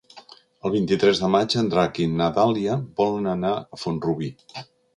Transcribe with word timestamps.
El 0.67 0.71
vint-i-tres 0.75 1.21
de 1.23 1.29
maig 1.35 1.55
en 1.61 1.69
Drac 1.75 2.01
i 2.05 2.07
na 2.15 2.31
Dàlia 2.39 2.79
volen 3.03 3.31
anar 3.35 3.55
a 3.61 3.83
Font-rubí. 3.85 4.35